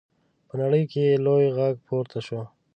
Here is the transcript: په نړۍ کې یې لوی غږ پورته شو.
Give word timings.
په 0.47 0.53
نړۍ 0.61 0.83
کې 0.91 1.01
یې 1.09 1.15
لوی 1.25 1.47
غږ 1.57 1.75
پورته 1.87 2.19
شو. 2.27 2.41